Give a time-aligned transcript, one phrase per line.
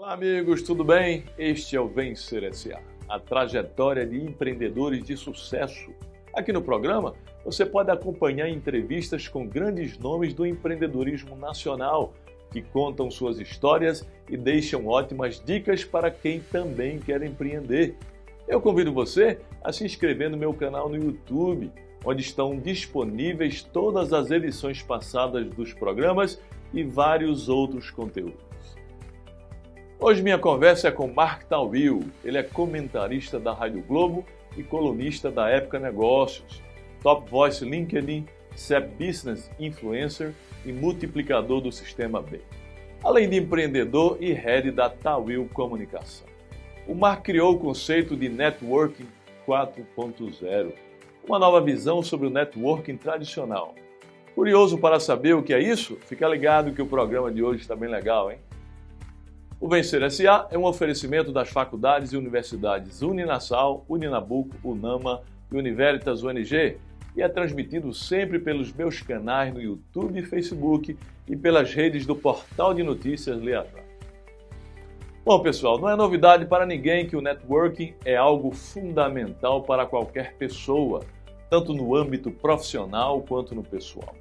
[0.00, 1.24] Olá, amigos, tudo bem?
[1.36, 5.90] Este é o Vencer SA, a trajetória de empreendedores de sucesso.
[6.34, 7.12] Aqui no programa,
[7.44, 12.14] você pode acompanhar entrevistas com grandes nomes do empreendedorismo nacional
[12.50, 17.94] que contam suas histórias e deixam ótimas dicas para quem também quer empreender.
[18.48, 21.70] Eu convido você a se inscrever no meu canal no YouTube,
[22.02, 26.40] onde estão disponíveis todas as edições passadas dos programas
[26.72, 28.49] e vários outros conteúdos.
[30.02, 32.02] Hoje minha conversa é com Mark Tawil.
[32.24, 34.24] Ele é comentarista da Rádio Globo
[34.56, 36.62] e colunista da Época Negócios,
[37.02, 38.24] Top Voice LinkedIn,
[38.56, 40.32] CEP Business Influencer
[40.64, 42.40] e multiplicador do Sistema B.
[43.04, 46.26] Além de empreendedor e head da Tawil Comunicação.
[46.88, 49.06] O Mark criou o conceito de Networking
[49.46, 50.72] 4.0,
[51.28, 53.74] uma nova visão sobre o networking tradicional.
[54.34, 55.98] Curioso para saber o que é isso?
[56.06, 58.38] Fica ligado que o programa de hoje está bem legal, hein?
[59.60, 65.20] O Vencer SA é um oferecimento das faculdades e universidades Uninasal, Uninabuco, Unama
[65.52, 66.78] e Univeritas UNG
[67.14, 70.96] e é transmitido sempre pelos meus canais no YouTube e Facebook
[71.28, 73.84] e pelas redes do portal de notícias Leatra.
[75.22, 80.36] Bom, pessoal, não é novidade para ninguém que o networking é algo fundamental para qualquer
[80.36, 81.04] pessoa,
[81.50, 84.14] tanto no âmbito profissional quanto no pessoal.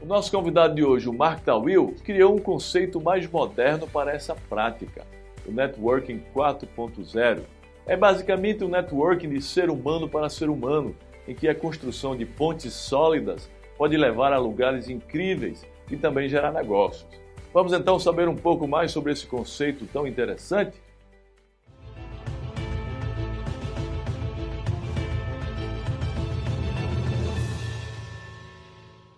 [0.00, 4.36] O nosso convidado de hoje, o Mark Tawil, criou um conceito mais moderno para essa
[4.48, 5.06] prática,
[5.46, 7.40] o Networking 4.0.
[7.86, 10.94] É basicamente um networking de ser humano para ser humano,
[11.26, 16.52] em que a construção de pontes sólidas pode levar a lugares incríveis e também gerar
[16.52, 17.06] negócios.
[17.54, 20.76] Vamos então saber um pouco mais sobre esse conceito tão interessante?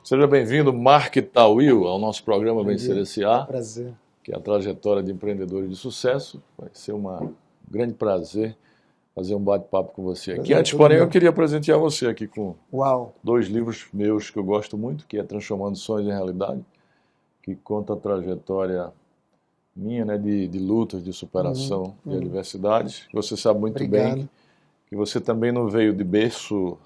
[0.08, 3.44] Seja bem-vindo, Mark Tawil, ao nosso programa Vencer S.A.
[3.44, 3.92] Prazer.
[4.24, 6.42] Que é a trajetória de empreendedores de sucesso.
[6.56, 7.34] Vai ser uma, um
[7.70, 8.56] grande prazer
[9.14, 10.54] fazer um bate-papo com você aqui.
[10.54, 13.14] Antes, porém, eu queria presentear você aqui com Uau.
[13.22, 16.64] dois livros meus que eu gosto muito, que é Transformando Sonhos em Realidade,
[17.42, 18.90] que conta a trajetória
[19.76, 22.16] minha, né, de, de lutas, de superação, uhum, de uhum.
[22.22, 23.06] adversidades.
[23.12, 24.14] Você sabe muito Obrigado.
[24.14, 24.30] bem
[24.88, 26.78] que você também não veio de berço.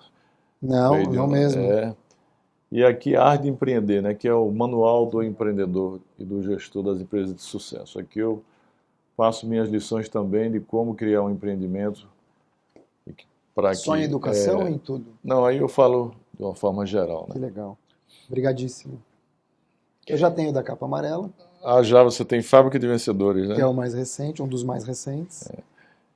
[0.61, 1.63] Não, não mesmo.
[1.63, 1.95] É,
[2.73, 6.83] e aqui Arte de Empreender, né, que é o manual do empreendedor e do gestor
[6.83, 7.99] das empresas de sucesso.
[7.99, 8.43] Aqui eu
[9.15, 12.09] faço minhas lições também de como criar um empreendimento.
[13.55, 15.05] Para Só em educação é, ou em tudo?
[15.23, 17.27] Não, aí eu falo de uma forma geral.
[17.29, 17.35] Né?
[17.35, 17.77] Que legal.
[18.27, 19.03] Obrigadíssimo.
[20.09, 21.29] Eu já tenho da capa amarela.
[21.63, 23.55] Ah, já você tem Fábrica de Vencedores, né?
[23.55, 25.47] Que é o mais recente, um dos mais recentes.
[25.51, 25.59] É.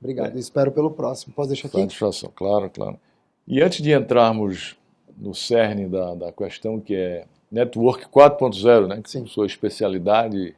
[0.01, 0.35] Obrigado.
[0.35, 0.39] É.
[0.39, 1.35] Espero pelo próximo.
[1.35, 1.79] Posso deixar aqui?
[1.79, 2.99] Satisfação, claro, claro.
[3.47, 4.75] E antes de entrarmos
[5.17, 9.01] no cerne da, da questão, que é Network 4.0, né?
[9.05, 9.25] Sim.
[9.25, 10.55] Sua especialidade,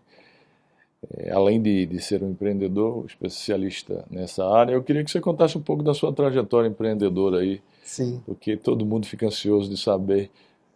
[1.15, 5.57] é, além de, de ser um empreendedor, especialista nessa área, eu queria que você contasse
[5.57, 7.61] um pouco da sua trajetória empreendedora aí.
[7.83, 8.21] Sim.
[8.25, 10.29] Porque todo mundo fica ansioso de saber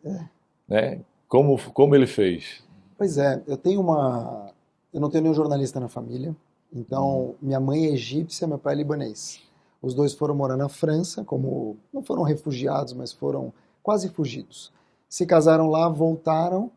[0.04, 0.20] é.
[0.68, 2.64] né, como, como ele fez.
[2.98, 4.52] Pois é, eu tenho uma.
[4.94, 6.36] Eu não tenho nenhum jornalista na família,
[6.72, 7.36] então hum.
[7.42, 9.42] minha mãe é egípcia, meu pai é libanês.
[9.82, 13.52] Os dois foram morar na França, como não foram refugiados, mas foram
[13.84, 14.72] quase fugidos.
[15.10, 16.72] Se casaram lá, voltaram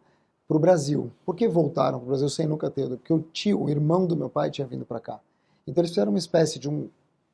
[0.47, 1.11] para o Brasil.
[1.25, 2.89] Por que voltaram para o Brasil sem nunca ter?
[2.89, 5.21] Porque o tio, o irmão do meu pai, tinha vindo para cá.
[5.67, 6.89] Então eles fizeram uma espécie de, um,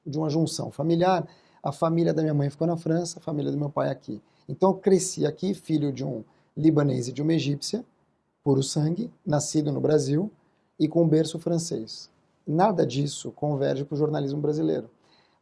[0.06, 1.26] de uma junção familiar.
[1.62, 4.22] A família da minha mãe ficou na França, a família do meu pai aqui.
[4.48, 6.22] Então eu cresci aqui, filho de um
[6.56, 7.84] libanês e de uma egípcia,
[8.44, 10.30] puro sangue, nascido no Brasil
[10.78, 12.10] e com berço francês.
[12.46, 14.90] Nada disso converge para o jornalismo brasileiro.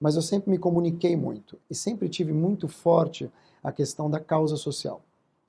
[0.00, 3.30] Mas eu sempre me comuniquei muito e sempre tive muito forte
[3.62, 5.03] a questão da causa social.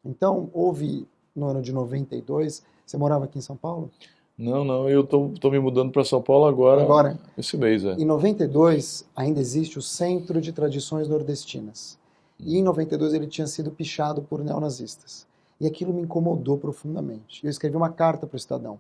[0.04, 3.90] Então, houve no ano de 92, você morava aqui em São Paulo?
[4.38, 7.86] Não, não, eu estou me mudando para São Paulo agora, agora, esse mês.
[7.86, 7.94] É.
[7.94, 12.00] Em 92, ainda existe o Centro de Tradições Nordestinas.
[12.40, 15.28] E em 92 ele tinha sido pichado por neonazistas.
[15.60, 17.44] E aquilo me incomodou profundamente.
[17.44, 18.80] Eu escrevi uma carta para o Estadão,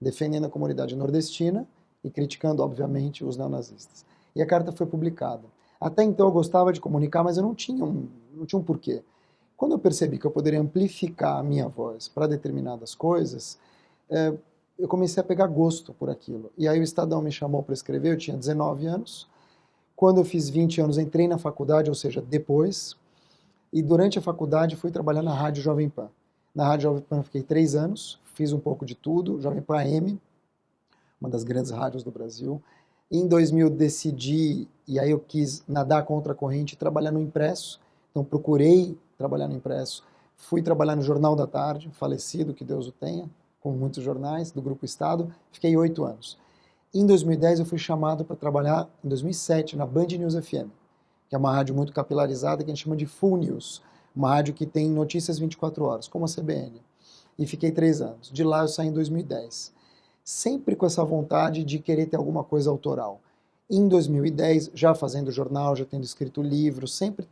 [0.00, 1.66] defendendo a comunidade nordestina
[2.02, 4.06] e criticando, obviamente, os neonazistas.
[4.34, 5.44] E a carta foi publicada.
[5.78, 9.02] Até então eu gostava de comunicar, mas eu não tinha um, não tinha um porquê.
[9.56, 13.58] Quando eu percebi que eu poderia amplificar a minha voz para determinadas coisas,
[14.10, 14.32] é,
[14.78, 16.50] eu comecei a pegar gosto por aquilo.
[16.58, 19.28] E aí o Estadão me chamou para escrever, eu tinha 19 anos.
[19.94, 22.96] Quando eu fiz 20 anos, entrei na faculdade, ou seja, depois.
[23.72, 26.10] E durante a faculdade fui trabalhar na Rádio Jovem Pan.
[26.54, 30.20] Na Rádio Jovem Pan fiquei três anos, fiz um pouco de tudo, Jovem Pan AM,
[31.20, 32.60] uma das grandes rádios do Brasil.
[33.10, 37.80] Em 2000 decidi, e aí eu quis nadar contra a corrente e trabalhar no impresso.
[38.12, 40.04] Então procurei trabalhar no impresso.
[40.36, 43.28] Fui trabalhar no Jornal da Tarde, falecido, que Deus o tenha,
[43.60, 45.34] com muitos jornais, do Grupo Estado.
[45.50, 46.38] Fiquei oito anos.
[46.94, 50.68] Em 2010 eu fui chamado para trabalhar em 2007 na Band News FM,
[51.26, 53.82] que é uma rádio muito capilarizada que a gente chama de Full News,
[54.14, 56.82] uma rádio que tem notícias 24 horas, como a CBN.
[57.38, 58.30] E fiquei três anos.
[58.30, 59.72] De lá eu saí em 2010.
[60.22, 63.22] Sempre com essa vontade de querer ter alguma coisa autoral.
[63.70, 67.26] Em 2010, já fazendo jornal, já tendo escrito livro, sempre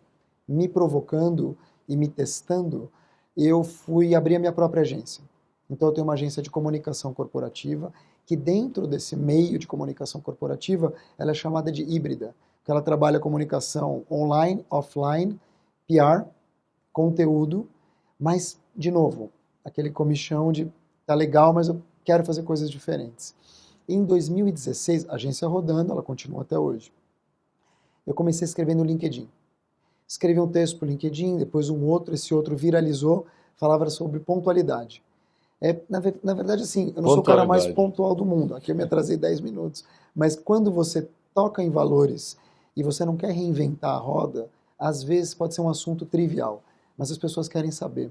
[0.50, 1.56] me provocando
[1.88, 2.90] e me testando,
[3.36, 5.22] eu fui abrir a minha própria agência.
[5.68, 7.92] Então eu tenho uma agência de comunicação corporativa
[8.26, 13.18] que dentro desse meio de comunicação corporativa, ela é chamada de híbrida, que ela trabalha
[13.18, 15.40] comunicação online, offline,
[15.86, 16.24] PR,
[16.92, 17.68] conteúdo,
[18.18, 19.30] mas de novo,
[19.64, 20.70] aquele comichão de
[21.06, 23.34] tá legal, mas eu quero fazer coisas diferentes.
[23.88, 26.92] Em 2016, a agência rodando, ela continua até hoje.
[28.06, 29.28] Eu comecei a escrever no LinkedIn.
[30.10, 33.26] Escrevi um texto para o LinkedIn, depois um outro, esse outro viralizou,
[33.56, 35.04] falava sobre pontualidade.
[35.60, 38.56] É, na, na, verdade, assim, eu não sou o cara mais pontual do mundo.
[38.56, 39.84] Aqui eu me atrasei 10 minutos.
[40.12, 42.36] Mas quando você toca em valores
[42.76, 46.60] e você não quer reinventar a roda, às vezes pode ser um assunto trivial,
[46.98, 48.10] mas as pessoas querem saber.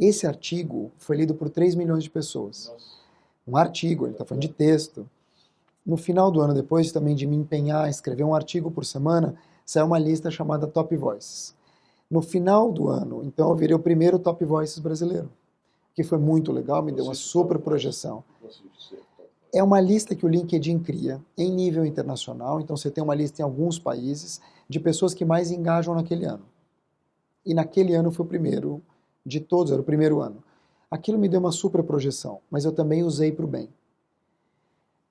[0.00, 2.72] Esse artigo foi lido por 3 milhões de pessoas.
[3.46, 5.06] Um artigo, ele está falando de texto.
[5.84, 9.86] No final do ano, depois também de me empenhar, escrever um artigo por semana, saiu
[9.86, 11.54] uma lista chamada Top Voices.
[12.10, 15.30] No final do ano, então, eu virei o primeiro Top Voices brasileiro
[15.94, 18.24] que foi muito legal, me deu uma super projeção.
[19.52, 23.40] É uma lista que o LinkedIn cria em nível internacional, então você tem uma lista
[23.40, 26.44] em alguns países de pessoas que mais engajam naquele ano.
[27.46, 28.82] E naquele ano foi o primeiro
[29.24, 30.42] de todos, era o primeiro ano.
[30.90, 33.68] Aquilo me deu uma super projeção, mas eu também usei para o bem.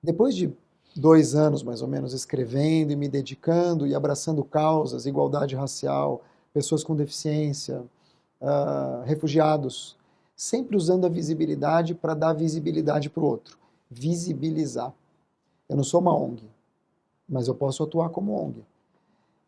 [0.02, 0.52] Depois de
[0.94, 6.84] dois anos, mais ou menos, escrevendo e me dedicando e abraçando causas, igualdade racial, pessoas
[6.84, 7.82] com deficiência,
[8.40, 9.96] uh, refugiados,
[10.36, 13.58] sempre usando a visibilidade para dar visibilidade para o outro.
[13.90, 14.92] Visibilizar.
[15.68, 16.42] Eu não sou uma ONG,
[17.28, 18.64] mas eu posso atuar como ONG.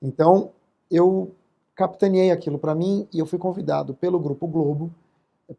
[0.03, 0.51] Então,
[0.91, 1.33] eu
[1.75, 4.91] capitaneei aquilo para mim e eu fui convidado pelo Grupo Globo,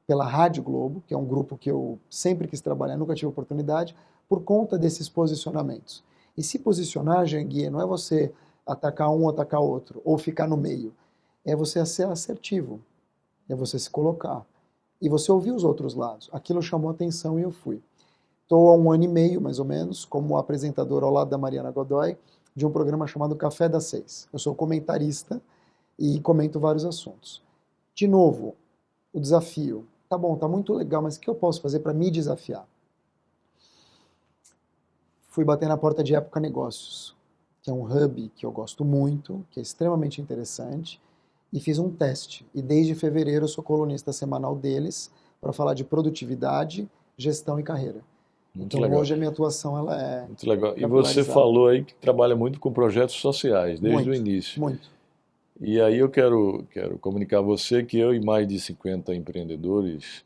[0.05, 3.95] pela Rádio Globo, que é um grupo que eu sempre quis trabalhar, nunca tive oportunidade,
[4.27, 6.03] por conta desses posicionamentos.
[6.37, 8.31] E se posicionar, Janguia, não é você
[8.65, 10.93] atacar um, atacar outro, ou ficar no meio.
[11.45, 12.79] É você ser assertivo.
[13.49, 14.45] É você se colocar
[15.01, 16.29] e você ouviu os outros lados.
[16.31, 17.81] Aquilo chamou atenção e eu fui.
[18.43, 21.71] Estou há um ano e meio, mais ou menos, como apresentador ao lado da Mariana
[21.71, 22.17] Godoy,
[22.55, 24.27] de um programa chamado Café das Seis.
[24.31, 25.41] Eu sou comentarista
[25.99, 27.43] e comento vários assuntos.
[27.93, 28.55] De novo,
[29.13, 29.85] o desafio.
[30.09, 32.65] Tá bom, tá muito legal, mas o que eu posso fazer para me desafiar?
[35.37, 37.15] Fui bater na porta de Época Negócios,
[37.61, 40.99] que é um hub que eu gosto muito, que é extremamente interessante,
[41.53, 42.43] e fiz um teste.
[42.55, 47.99] E desde fevereiro eu sou colunista semanal deles para falar de produtividade, gestão e carreira.
[48.55, 48.99] Muito então legal.
[48.99, 50.73] hoje a minha atuação ela é muito legal.
[50.75, 54.59] E você falou aí que trabalha muito com projetos sociais desde muito, o início.
[54.59, 54.89] Muito.
[55.61, 60.25] E aí eu quero quero comunicar a você que eu e mais de 50 empreendedores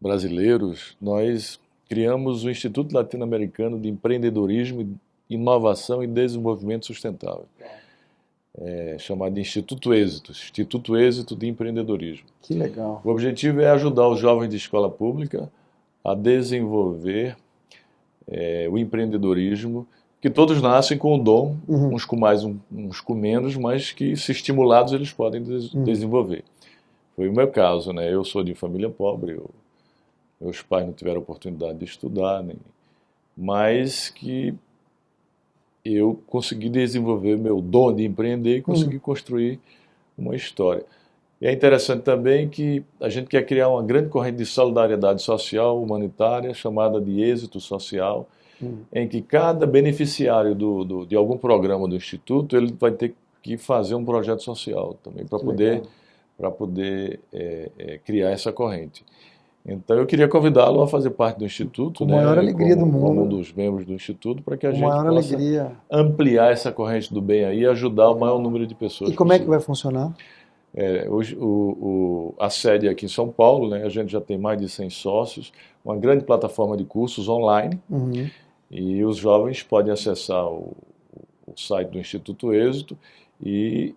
[0.00, 1.58] brasileiros nós
[1.88, 4.98] criamos o Instituto Latino-Americano de Empreendedorismo,
[5.28, 7.46] Inovação e Desenvolvimento Sustentável
[8.58, 12.26] é, chamado Instituto Êxito, Instituto Êxito de Empreendedorismo.
[12.42, 13.00] Que legal.
[13.04, 15.50] O objetivo é ajudar os jovens de escola pública
[16.04, 17.36] a desenvolver
[18.28, 19.86] é, o empreendedorismo,
[20.20, 21.94] que todos nascem com o dom, uhum.
[21.94, 25.84] uns com mais, uns com menos, mas que se estimulados eles podem des uhum.
[25.84, 26.44] desenvolver.
[27.16, 28.12] Foi o meu caso, né?
[28.12, 29.50] Eu sou de família pobre, eu,
[30.40, 32.56] meus pais não tiveram oportunidade de estudar, nem,
[33.36, 34.54] mas que
[35.84, 39.00] eu consegui desenvolver meu dom de empreender e consegui uhum.
[39.00, 39.60] construir
[40.16, 40.84] uma história.
[41.40, 45.82] E é interessante também que a gente quer criar uma grande corrente de solidariedade social,
[45.82, 48.26] humanitária, chamada de êxito social,
[48.62, 48.78] uhum.
[48.92, 53.58] em que cada beneficiário do, do, de algum programa do Instituto ele vai ter que
[53.58, 55.82] fazer um projeto social também para poder,
[56.38, 59.04] para poder é, é, criar essa corrente.
[59.66, 62.92] Então eu queria convidá-lo a fazer parte do Instituto, Com né, maior alegria como, do
[62.92, 63.06] mundo.
[63.06, 65.72] como um dos membros do Instituto, para que a Com gente possa alegria.
[65.90, 69.10] ampliar essa corrente do bem aí e ajudar o maior número de pessoas.
[69.10, 69.42] E como possível.
[69.42, 70.14] é que vai funcionar?
[70.74, 74.20] É, hoje, o, o, a sede é aqui em São Paulo, né, a gente já
[74.20, 75.52] tem mais de 100 sócios,
[75.84, 78.28] uma grande plataforma de cursos online, uhum.
[78.70, 80.76] e os jovens podem acessar o,
[81.46, 82.98] o site do Instituto Êxito
[83.40, 83.94] e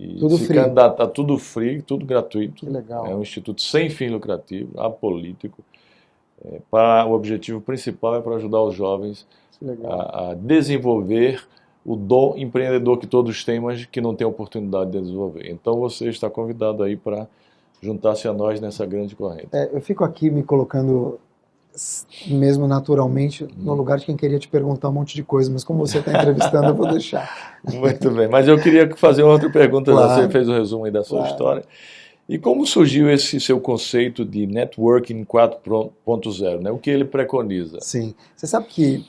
[0.00, 0.56] e tudo se free.
[0.56, 2.64] candidatar tudo free, tudo gratuito.
[2.64, 3.06] Que legal.
[3.06, 5.62] É um instituto sem fim lucrativo, apolítico.
[6.42, 9.26] É, para, o objetivo principal é para ajudar os jovens
[9.84, 11.46] a, a, desenvolver
[11.84, 15.50] o dom empreendedor que todos têm, mas que não têm oportunidade de desenvolver.
[15.50, 17.28] Então você está convidado aí para
[17.82, 19.48] juntar-se a nós nessa grande corrente.
[19.52, 21.18] É, eu fico aqui me colocando
[22.26, 25.86] mesmo naturalmente, no lugar de quem queria te perguntar um monte de coisa, mas como
[25.86, 27.58] você está entrevistando, eu vou deixar.
[27.72, 30.22] Muito bem, mas eu queria fazer outra pergunta, claro.
[30.22, 31.32] você fez o um resumo aí da sua claro.
[31.32, 31.64] história.
[32.28, 36.70] E como surgiu esse seu conceito de networking 4.0, né?
[36.70, 37.78] O que ele preconiza?
[37.80, 39.04] Sim, você sabe que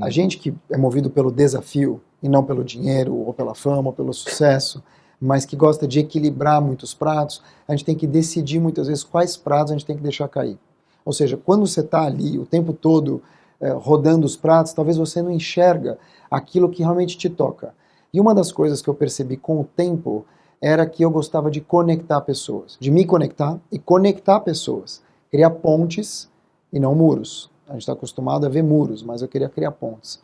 [0.00, 0.10] a hum.
[0.10, 4.12] gente que é movido pelo desafio e não pelo dinheiro ou pela fama ou pelo
[4.12, 4.82] sucesso,
[5.20, 9.36] mas que gosta de equilibrar muitos pratos, a gente tem que decidir muitas vezes quais
[9.36, 10.58] pratos a gente tem que deixar cair.
[11.06, 13.22] Ou seja, quando você está ali o tempo todo
[13.60, 15.96] eh, rodando os pratos, talvez você não enxerga
[16.28, 17.72] aquilo que realmente te toca.
[18.12, 20.26] E uma das coisas que eu percebi com o tempo
[20.60, 26.28] era que eu gostava de conectar pessoas, de me conectar e conectar pessoas, criar pontes
[26.72, 27.48] e não muros.
[27.68, 30.20] A gente está acostumado a ver muros, mas eu queria criar pontes.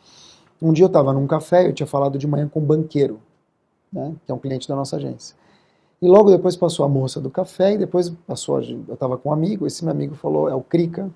[0.60, 3.20] Um dia eu estava num café, eu tinha falado de manhã com um banqueiro,
[3.92, 5.36] né, que é um cliente da nossa agência.
[6.02, 9.32] E logo depois passou a moça do café e depois passou, eu estava com um
[9.32, 11.08] amigo, esse meu amigo falou, é o Krika,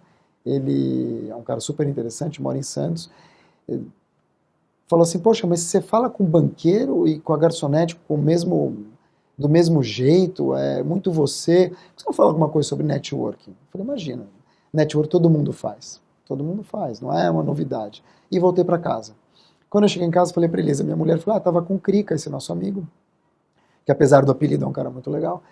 [0.45, 3.11] ele é um cara super interessante, mora em Santos.
[3.69, 3.85] Ele
[4.87, 8.19] falou assim, poxa, mas você fala com o banqueiro e com a garçonete com o
[8.19, 8.87] mesmo,
[9.37, 11.73] do mesmo jeito, é muito você.
[11.97, 13.51] Você não fala alguma coisa sobre networking?
[13.51, 14.29] Eu falei, imagina,
[14.73, 16.01] network todo mundo faz.
[16.25, 18.05] Todo mundo faz, não é uma novidade.
[18.31, 19.15] E voltei para casa.
[19.69, 21.81] Quando eu cheguei em casa, falei para Elisa, minha mulher falou, ah, tava com o
[21.81, 22.87] Krika, esse nosso amigo
[23.87, 25.43] que apesar do apelido é um cara muito legal.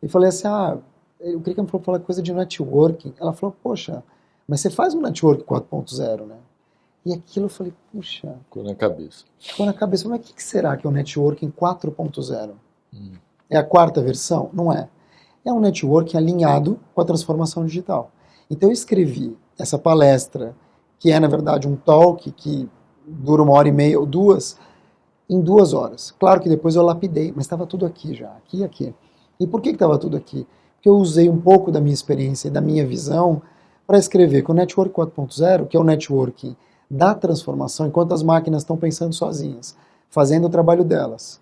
[0.00, 0.78] E falei assim, ah,
[1.20, 3.12] o que me falou falar coisa de networking.
[3.20, 4.02] Ela falou, poxa,
[4.46, 6.36] mas você faz um network 4.0, né?
[7.04, 8.36] E aquilo eu falei, puxa.
[8.44, 9.24] Ficou na cabeça.
[9.38, 10.08] Ficou na cabeça.
[10.08, 12.52] Mas o que será que é o networking 4.0?
[12.94, 13.12] Hum.
[13.48, 14.50] É a quarta versão?
[14.52, 14.88] Não é.
[15.44, 18.12] É um networking alinhado com a transformação digital.
[18.48, 20.54] Então eu escrevi essa palestra,
[20.98, 22.68] que é na verdade um talk que
[23.06, 24.58] dura uma hora e meia ou duas,
[25.30, 26.10] em duas horas.
[26.18, 28.92] Claro que depois eu lapidei, mas estava tudo aqui já, aqui e aqui.
[29.38, 30.44] E por que estava tudo aqui?
[30.74, 33.40] Porque eu usei um pouco da minha experiência e da minha visão
[33.86, 36.56] para escrever que o Network 4.0, que é o networking
[36.90, 39.76] da transformação, enquanto as máquinas estão pensando sozinhas,
[40.08, 41.40] fazendo o trabalho delas.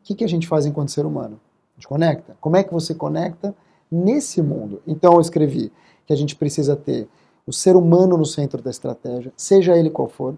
[0.00, 1.40] O que, que a gente faz enquanto ser humano?
[1.74, 2.36] A gente conecta.
[2.40, 3.54] Como é que você conecta
[3.90, 4.82] nesse mundo?
[4.86, 5.72] Então eu escrevi
[6.06, 7.08] que a gente precisa ter
[7.46, 10.36] o ser humano no centro da estratégia, seja ele qual for,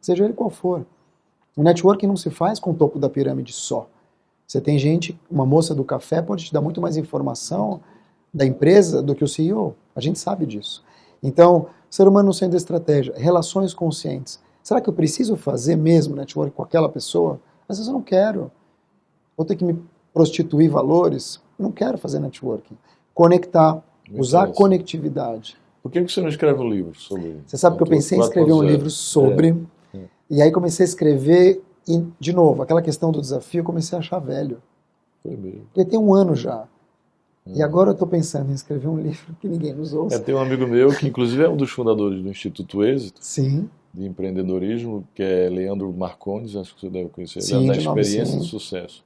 [0.00, 0.86] seja ele qual for.
[1.56, 3.88] O networking não se faz com o topo da pirâmide só.
[4.46, 7.80] Você tem gente, uma moça do café pode te dar muito mais informação
[8.32, 9.74] da empresa do que o CEO.
[9.94, 10.84] A gente sabe disso.
[11.22, 14.38] Então, ser humano sendo estratégia, relações conscientes.
[14.62, 17.40] Será que eu preciso fazer mesmo network com aquela pessoa?
[17.68, 18.50] Às vezes eu não quero.
[19.36, 19.82] Vou ter que me
[20.12, 21.40] prostituir valores.
[21.58, 22.76] Eu não quero fazer networking.
[23.14, 25.56] Conectar, Muito usar conectividade.
[25.82, 28.52] Por que você não escreve um livro sobre Você sabe que eu pensei em escrever
[28.52, 29.48] um livro sobre.
[29.50, 29.54] É
[30.30, 34.18] e aí comecei a escrever e, de novo, aquela questão do desafio, comecei a achar
[34.18, 34.60] velho.
[35.22, 35.66] Foi mesmo.
[35.72, 36.66] Porque tem um ano já.
[37.46, 37.64] E uhum.
[37.64, 40.16] agora eu estou pensando em escrever um livro que ninguém nos ouça.
[40.16, 43.20] É, tem um amigo meu que, inclusive, é um dos fundadores do Instituto Êxito.
[43.22, 43.70] Sim.
[43.94, 47.40] De empreendedorismo, que é Leandro Marcondes, acho que você deve conhecer.
[47.40, 49.04] Sim, ele é da experiência de sucesso.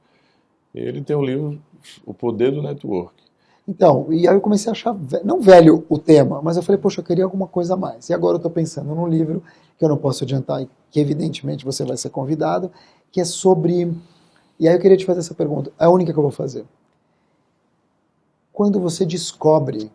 [0.75, 1.61] Ele tem um livro,
[2.05, 3.15] O Poder do Network.
[3.69, 7.01] Então, e aí eu comecei a achar, não velho o tema, mas eu falei, poxa,
[7.01, 8.09] eu queria alguma coisa a mais.
[8.09, 9.43] E agora eu estou pensando num livro
[9.79, 12.71] que eu não posso adiantar, que evidentemente você vai ser convidado,
[13.13, 13.95] que é sobre.
[14.59, 16.65] E aí eu queria te fazer essa pergunta, é a única que eu vou fazer.
[18.53, 19.91] Quando você descobre,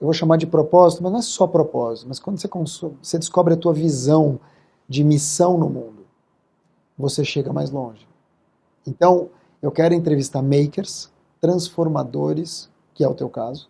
[0.00, 2.48] eu vou chamar de propósito, mas não é só propósito, mas quando você,
[3.02, 4.38] você descobre a tua visão
[4.88, 6.06] de missão no mundo,
[6.96, 8.06] você chega mais longe.
[8.86, 9.28] Então,
[9.60, 13.68] eu quero entrevistar makers, transformadores, que é o teu caso,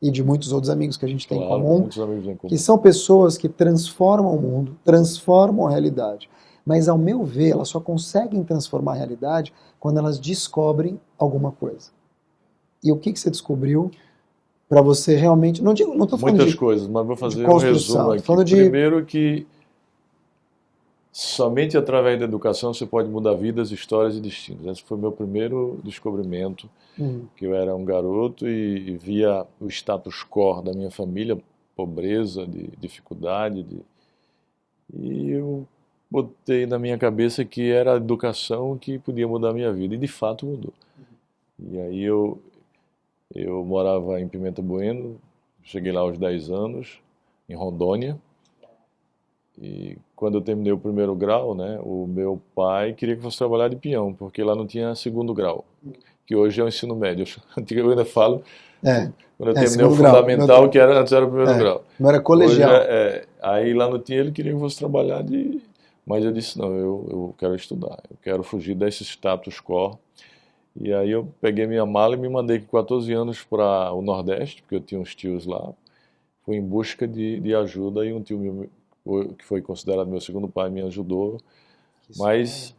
[0.00, 2.58] e de muitos outros amigos que a gente tem claro, em, comum, em comum, que
[2.58, 6.28] são pessoas que transformam o mundo, transformam a realidade.
[6.64, 11.90] Mas, ao meu ver, elas só conseguem transformar a realidade quando elas descobrem alguma coisa.
[12.82, 13.90] E o que, que você descobriu
[14.72, 15.62] para você realmente.
[15.62, 18.22] Não digo, não estou falando Muitas de, coisas, mas vou fazer um resumo aqui.
[18.22, 18.56] Falando de...
[18.56, 19.46] Primeiro que
[21.12, 24.66] somente através da educação você pode mudar vidas, histórias e destinos.
[24.66, 27.26] Esse foi meu primeiro descobrimento, uhum.
[27.36, 31.38] que eu era um garoto e via o status quo da minha família,
[31.76, 33.80] pobreza, de dificuldade, de...
[34.94, 35.66] e eu
[36.10, 39.98] botei na minha cabeça que era a educação que podia mudar a minha vida, e
[39.98, 40.72] de fato mudou.
[40.98, 41.74] Uhum.
[41.74, 42.40] E aí eu,
[43.34, 45.20] eu morava em Pimenta Bueno,
[45.62, 46.98] cheguei lá aos 10 anos,
[47.48, 48.18] em Rondônia,
[49.60, 53.66] e quando eu terminei o primeiro grau, né, o meu pai queria que fosse trabalhar
[53.66, 55.64] de peão, porque lá não tinha segundo grau,
[56.24, 57.26] que hoje é o ensino médio.
[57.68, 58.40] Eu ainda falo,
[58.84, 61.58] é, quando eu é, terminei o fundamental, grau, que era, antes era o primeiro é,
[61.58, 61.84] grau.
[61.98, 62.70] Não era colegial.
[62.70, 65.60] É, é, aí lá não tinha, ele queria que fosse trabalhar de...
[66.06, 69.98] Mas eu disse, não, eu, eu quero estudar, eu quero fugir desse status quo.
[70.80, 74.62] E aí eu peguei minha mala e me mandei com 14 anos para o Nordeste,
[74.62, 75.72] porque eu tinha uns tios lá.
[76.44, 78.70] fui em busca de, de ajuda e um tio meu,
[79.36, 81.38] que foi considerado meu segundo pai, me ajudou.
[82.16, 82.74] Mas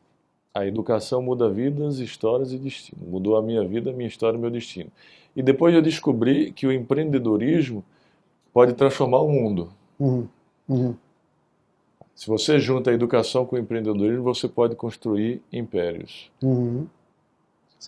[0.53, 3.01] a educação muda vidas, histórias e destino.
[3.05, 4.91] Mudou a minha vida, minha história e meu destino.
[5.35, 7.83] E depois eu descobri que o empreendedorismo
[8.53, 9.71] pode transformar o mundo.
[9.99, 10.27] Uhum.
[10.69, 10.95] Uhum.
[12.13, 16.31] Se você junta a educação com o empreendedorismo, você pode construir impérios.
[16.41, 16.87] Uhum.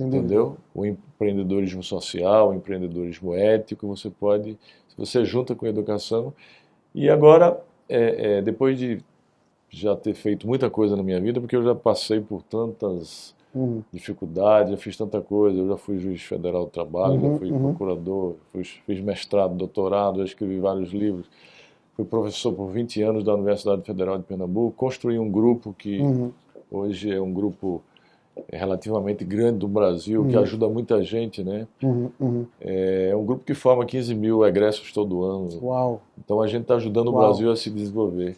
[0.01, 0.58] Entendeu?
[0.74, 4.58] O empreendedorismo social, o empreendedorismo ético, você pode,
[4.89, 6.34] se você junta com a educação.
[6.94, 9.00] E agora, é, é, depois de
[9.70, 13.84] já ter feito muita coisa na minha vida, porque eu já passei por tantas uhum.
[13.92, 17.51] dificuldades, já fiz tanta coisa, eu já fui juiz federal do trabalho, Uhum, já fui
[17.51, 17.62] uhum.
[17.74, 21.25] procurador, fui- fiz mestrado, doutorado, já escrevi vários livros,
[21.96, 26.32] fui professor por 20 anos da Universidade Federal de Pernambuco, construí um grupo que Uhum.
[26.72, 27.82] hoje é um grupo
[28.51, 30.42] relativamente grande do Brasil, que Uhum.
[30.42, 31.68] ajuda muita gente, né?
[31.82, 32.12] Uhum.
[32.20, 32.46] Uhum.
[32.60, 35.50] É um grupo que forma 15 mil egressos todo ano.
[35.62, 36.01] Uau.
[36.18, 37.25] Então a gente está ajudando o Uau.
[37.27, 38.38] Brasil a se desenvolver.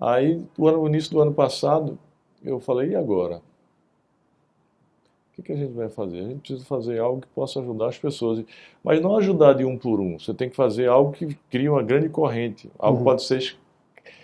[0.00, 1.98] Aí, no, início do ano passado,
[2.44, 3.36] eu falei, e agora?
[3.36, 6.18] O que, que a gente vai fazer?
[6.20, 8.44] A gente precisa fazer algo que possa ajudar as pessoas.
[8.84, 10.18] Mas não ajudar de um por um.
[10.18, 12.70] Você tem que fazer algo que crie uma grande corrente.
[12.78, 13.04] Algo que Uhum.
[13.04, 13.56] pode ser es-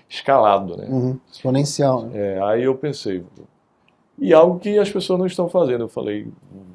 [0.08, 0.86] escalado, né?
[0.90, 1.18] Uhum.
[1.32, 2.10] Exponencial, né?
[2.36, 3.24] É, aí eu pensei,
[4.18, 5.82] e algo que as pessoas não estão fazendo.
[5.84, 6.26] Eu falei,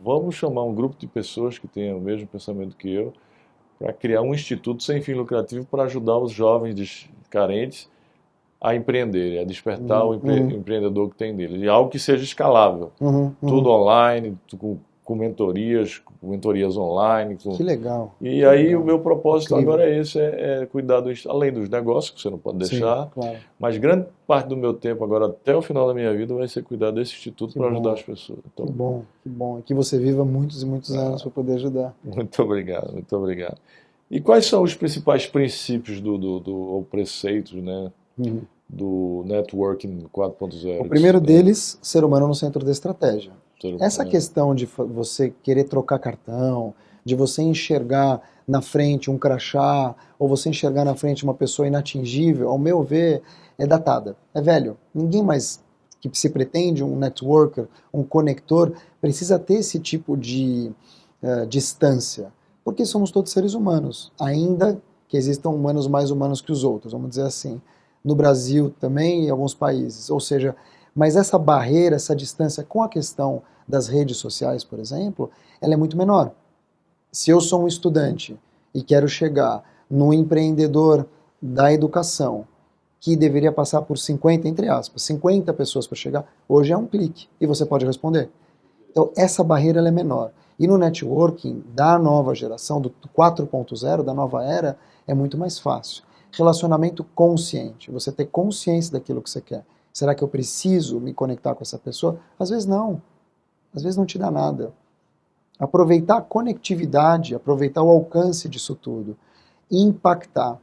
[0.03, 3.13] vamos chamar um grupo de pessoas que tenham o mesmo pensamento que eu
[3.79, 7.89] para criar um instituto sem fim lucrativo para ajudar os jovens carentes
[8.61, 10.51] a empreenderem, a despertar Uhum, o empre- uhum.
[10.51, 11.61] empreendedor que tem neles.
[11.61, 12.91] E algo que seja escalável.
[13.01, 13.23] Uhum.
[13.41, 13.49] Uhum.
[13.49, 17.37] Tudo online, tu- com, com mentorias, com mentorias online.
[17.43, 18.15] com- Que legal.
[18.21, 18.81] E aí legal.
[18.81, 19.73] o meu propósito Incrível.
[19.73, 22.71] agora é esse, é, é cuidar dos, além dos negócios, que você não pode Sim,
[22.71, 23.37] deixar, claro.
[23.59, 26.63] mas grande parte do meu tempo, agora até o final da minha vida, vai ser
[26.63, 28.39] cuidar desse instituto Que para ajudar as pessoas.
[28.53, 29.59] Então, Que bom, que bom.
[29.59, 31.93] E que você viva muitos e muitos anos para poder ajudar.
[32.03, 33.57] muito obrigado, muito obrigado.
[34.09, 38.41] E quais são os principais princípios do, do, do ou preceitos, né, Uhum.
[38.69, 40.81] do networking 4.0?
[40.81, 43.31] O primeiro deles, ser humano no centro da estratégia.
[43.63, 46.73] Ser- Essa questão de você querer trocar cartão,
[47.05, 52.49] de você enxergar na frente um crachá, ou você enxergar na frente uma pessoa inatingível,
[52.49, 53.21] ao meu ver,
[53.57, 54.17] é datada.
[54.33, 54.77] É velho.
[54.93, 55.63] Ninguém mais
[56.01, 60.69] que se pretende um networker, um conector, precisa ter esse tipo de
[61.21, 62.33] eh, distância.
[62.65, 67.09] Porque somos todos seres humanos, ainda que existam humanos mais humanos que os outros, vamos
[67.11, 67.61] dizer assim.
[68.03, 70.09] No Brasil também, em alguns países.
[70.09, 70.53] Ou seja,
[70.93, 75.29] mas essa barreira, essa distância com a questão das redes sociais, por exemplo,
[75.61, 76.31] ela é muito menor.
[77.11, 78.39] Se eu sou um estudante
[78.73, 81.05] e quero chegar no empreendedor
[81.41, 82.47] da educação,
[82.99, 87.27] que deveria passar por 50, entre aspas, 50 pessoas para chegar, hoje é um clique
[87.39, 88.29] e você pode responder.
[88.89, 90.31] Então, essa barreira é menor.
[90.57, 96.03] E no networking da nova geração, do 4.0, da nova era, é muito mais fácil.
[96.31, 99.65] Relacionamento consciente, você ter consciência daquilo que você quer.
[99.91, 102.19] Será que eu preciso me conectar com essa pessoa?
[102.39, 103.01] Às vezes não.
[103.75, 104.73] Às vezes não te dá nada.
[105.59, 109.17] Aproveitar a conectividade, aproveitar o alcance disso tudo,
[109.71, 110.59] impactar.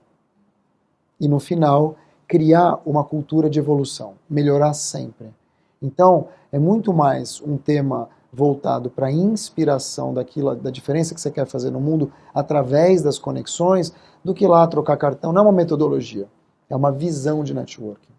[1.20, 1.96] E no final,
[2.26, 5.34] criar uma cultura de evolução, melhorar sempre.
[5.82, 11.30] Então, é muito mais um tema voltado para a inspiração daquilo, da diferença que você
[11.30, 13.92] quer fazer no mundo através das conexões,
[14.24, 15.32] do que lá trocar cartão.
[15.32, 16.28] Não é uma metodologia,
[16.68, 18.09] é uma visão de networking.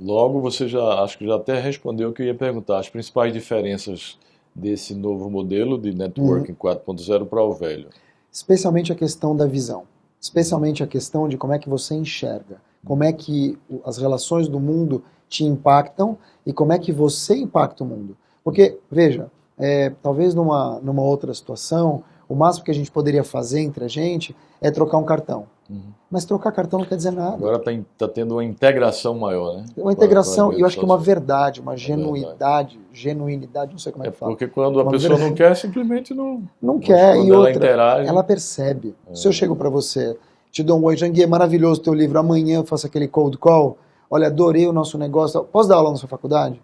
[0.00, 3.32] Logo, você já, acho que já até respondeu o que eu ia perguntar, as principais
[3.34, 4.18] diferenças
[4.54, 7.88] desse novo modelo de networking 4.0 para o velho.
[8.32, 9.82] Especialmente a questão da visão,
[10.18, 14.58] especialmente a questão de como é que você enxerga, como é que as relações do
[14.58, 18.16] mundo te impactam e como é que você impacta o mundo.
[18.42, 23.60] Porque, veja, é, talvez numa, numa outra situação, o máximo que a gente poderia fazer
[23.60, 25.46] entre a gente é trocar um cartão.
[25.70, 25.80] Uhum.
[26.10, 27.36] Mas trocar cartão não quer dizer nada.
[27.36, 29.66] Agora está tá tendo uma integração maior, né?
[29.76, 31.04] Uma integração, Com a- com a e eu acho que uma social.
[31.14, 31.86] verdade, uma verdade.
[32.02, 34.32] genuidade, genuinidade, não sei como é É que fala.
[34.32, 35.36] porque quando a Uma pessoa não verdade.
[35.36, 36.42] quer, simplesmente não.
[36.60, 38.08] Não quer, e ela outra, interage.
[38.08, 38.96] ela percebe.
[39.14, 39.32] Se eu É.
[39.32, 40.16] chego para você,
[40.50, 43.78] te dou um oi, Janguier, maravilhoso teu livro, amanhã eu faço aquele cold call,
[44.10, 46.60] olha, adorei o nosso negócio, posso dar aula na sua faculdade?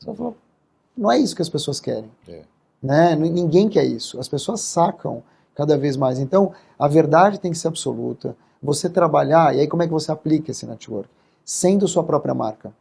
[0.00, 0.32] Você vai falar,
[0.96, 2.10] não é isso que as pessoas querem.
[2.28, 2.40] É.
[2.82, 3.14] Né?
[3.14, 4.18] Ninguém quer isso.
[4.18, 5.22] As pessoas sacam
[5.54, 6.18] cada vez mais.
[6.18, 8.36] Então, a verdade tem que ser absoluta.
[8.62, 11.08] Você trabalhar, e aí como é que você aplica esse network?
[11.44, 12.72] Sendo sua própria marca.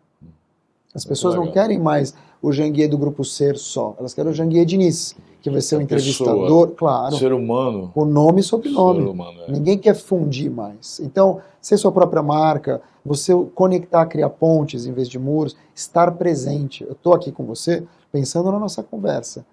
[0.94, 3.96] As Muito pessoas não querem mais o Janguier do Grupo Ser só.
[4.00, 7.92] Elas querem o Janguier Diniz, que vai ser o A entrevistador, claro, Ser humano.
[7.94, 9.04] o nome e sobrenome.
[9.04, 9.52] Ser humano, é.
[9.52, 11.00] Ninguém quer fundir mais.
[11.00, 16.84] Então, ser sua própria marca, você conectar, criar pontes em vez de muros, estar presente.
[16.84, 19.46] Eu estou aqui com você pensando na nossa conversa.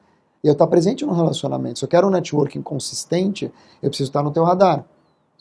[0.42, 1.78] E eu estar presente no relacionamento.
[1.78, 3.50] Se eu quero um networking consistente,
[3.82, 4.84] eu preciso estar no teu radar.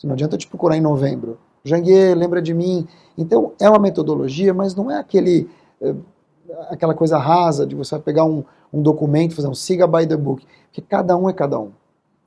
[0.03, 1.37] Não adianta te procurar em novembro.
[1.63, 2.87] Janguier, lembra de mim.
[3.17, 5.49] Então, é uma metodologia, mas não é aquele,
[5.81, 5.95] eh,
[6.69, 10.45] aquela coisa rasa de você pegar um, um documento, fazer um siga by the book,
[10.65, 11.71] porque cada um é cada um.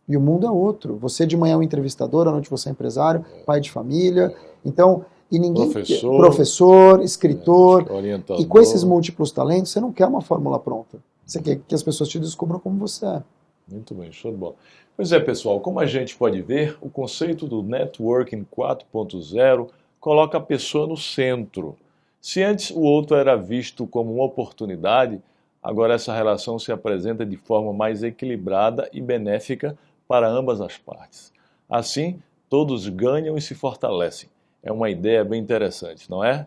[0.08, 0.96] E o mundo é outro.
[0.96, 4.34] Você de manhã é um entrevistador, à noite você é empresário, pai de família.
[4.64, 6.16] Então, e ninguém Professor.
[6.16, 7.90] professor escritor.
[7.90, 8.40] Orientador.
[8.40, 10.98] E com esses múltiplos talentos, você não quer uma fórmula pronta.
[11.24, 13.22] Você quer que as pessoas te descubram como você é.
[13.68, 14.54] Muito bem, show de bola.
[14.96, 20.40] Pois é, pessoal, como a gente pode ver, o conceito do Networking 4.0 coloca a
[20.40, 21.76] pessoa no centro.
[22.20, 25.20] Se antes o outro era visto como uma oportunidade,
[25.60, 29.76] agora essa relação se apresenta de forma mais equilibrada e benéfica
[30.06, 31.32] para ambas as partes.
[31.68, 34.30] Assim, todos ganham e se fortalecem.
[34.62, 36.46] É uma ideia bem interessante, não é?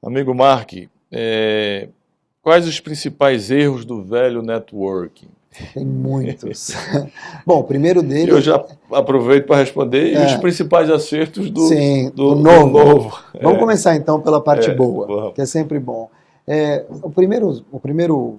[0.00, 0.72] Amigo Mark,
[1.10, 1.88] é...
[2.40, 5.35] quais os principais erros do velho networking?
[5.74, 6.70] Tem muitos.
[7.46, 8.28] Bom, o primeiro deles.
[8.28, 10.26] Eu já aproveito para responder é.
[10.26, 12.78] os principais acertos do, Sim, do, do novo.
[12.78, 13.18] Do novo.
[13.40, 13.60] Vamos é.
[13.60, 15.34] começar então pela parte É, boa, vamos.
[15.34, 16.10] que é sempre bom.
[16.46, 18.38] É, o primeiro, o primeiro,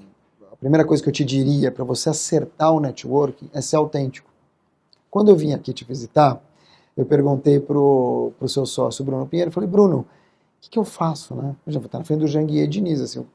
[0.52, 4.30] a primeira coisa que eu te diria para você acertar o networking é ser autêntico.
[5.10, 6.42] Quando eu vim aqui te visitar,
[6.96, 10.06] eu perguntei pro, pro seu sócio, Bruno Pinheiro, falei, Bruno, o
[10.62, 11.56] que, que eu faço, né?
[11.66, 13.26] Eu já vou estar na frente do Janguier Diniz, assim.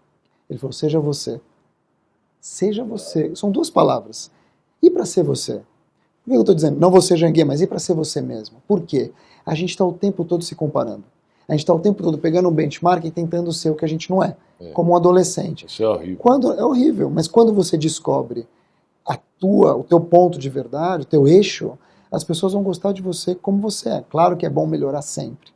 [0.49, 1.41] Ele falou, seja você.
[2.43, 3.31] Seja você.
[3.37, 4.29] São duas palavras.
[4.83, 5.63] E para ser você?
[6.25, 6.79] Por que eu estou dizendo?
[6.81, 8.57] Não você, Janguier, mas e para ser você mesmo?
[8.67, 9.13] Por quê?
[9.47, 11.05] A gente está o tempo todo se comparando.
[11.49, 13.89] A gente está o tempo todo pegando um benchmark e tentando ser o que a
[13.89, 14.71] gente não é, É.
[14.71, 15.67] como um adolescente.
[15.67, 16.17] Isso é horrível.
[16.19, 18.47] Quando é horrível, mas quando você descobre
[19.07, 21.79] a tua, o teu ponto de verdade, o teu eixo,
[22.11, 24.05] as pessoas vão gostar de você como você é.
[24.11, 25.51] Claro que é bom melhorar sempre,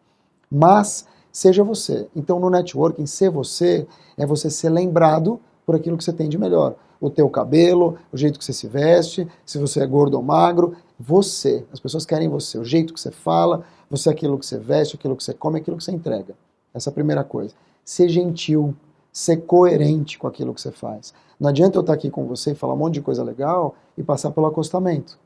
[0.50, 2.06] mas seja você.
[2.14, 6.38] Então no networking ser você é você ser lembrado por aquilo que você tem de
[6.38, 6.76] melhor.
[7.00, 10.76] O teu cabelo, o jeito que você se veste, se você é gordo ou magro,
[10.98, 11.66] você.
[11.72, 14.94] As pessoas querem você, o jeito que você fala, você é aquilo que você veste,
[14.94, 16.34] aquilo que você come, aquilo que você entrega.
[16.72, 17.52] Essa é a primeira coisa.
[17.84, 18.74] Ser gentil,
[19.12, 21.12] ser coerente com aquilo que você faz.
[21.38, 24.02] Não adianta eu estar aqui com você e falar um monte de coisa legal e
[24.02, 25.18] passar pelo acostamento.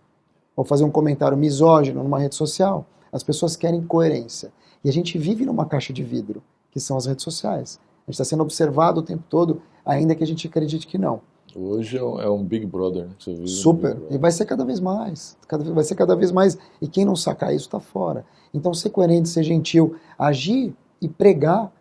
[0.57, 2.87] Ou fazer um comentário misógino numa rede social.
[3.13, 4.53] As pessoas querem coerência.
[4.83, 7.79] E a gente vive numa caixa de vidro, que são as redes sociais.
[8.07, 11.21] A gente está sendo observado o tempo todo, ainda que a gente acredite que não.
[11.55, 13.07] Hoje é um, é um Big Brother.
[13.07, 13.11] né?
[13.19, 13.89] Você vive um Super.
[13.89, 14.21] Big E Brother.
[14.21, 15.37] vai ser cada vez mais.
[15.49, 16.57] Cada, vai ser cada vez mais.
[16.81, 18.25] E quem não sacar isso está fora.
[18.55, 21.73] Então, ser coerente, ser gentil, agir e pregar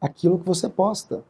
[0.00, 1.22] aquilo que você posta.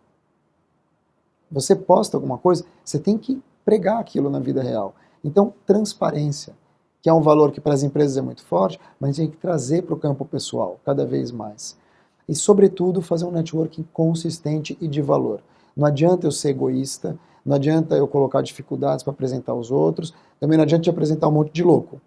[1.50, 4.94] Você posta alguma coisa, você tem que pregar aquilo na vida real.
[5.24, 6.54] Então, transparência,
[7.02, 9.30] que é um valor que para as empresas é muito forte, mas a gente tem
[9.30, 11.76] que trazer para o campo pessoal cada vez mais.
[12.28, 15.40] E, sobretudo, fazer um networking consistente e de valor.
[15.78, 20.58] Não adianta eu ser egoísta, não adianta eu colocar dificuldades para apresentar aos outros, também
[20.58, 22.00] não adianta te apresentar um monte de louco,